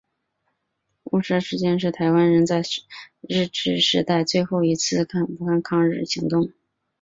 [1.03, 2.63] 雾社事件是台湾人在
[3.29, 6.51] 日治时代最后一次武装抗日行动。